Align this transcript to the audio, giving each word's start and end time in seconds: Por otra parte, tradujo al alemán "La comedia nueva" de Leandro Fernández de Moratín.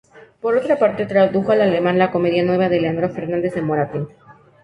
Por 0.41 0.57
otra 0.57 0.79
parte, 0.79 1.05
tradujo 1.05 1.51
al 1.51 1.61
alemán 1.61 1.99
"La 1.99 2.09
comedia 2.09 2.41
nueva" 2.43 2.69
de 2.69 2.81
Leandro 2.81 3.11
Fernández 3.11 3.53
de 3.53 3.61
Moratín. 3.61 4.07